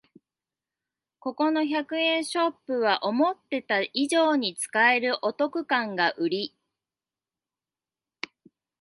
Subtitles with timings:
[1.19, 6.55] ここの百均ショップは思ってた以上に使えるお得感がウリ